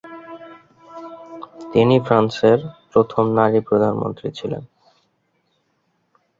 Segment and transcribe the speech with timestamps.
[1.71, 2.59] তিনি ফ্রান্সের
[2.91, 4.63] প্রথম নারী প্রধানমন্ত্রী ছিলেন।